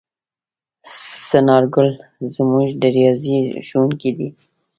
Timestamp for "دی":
4.17-4.29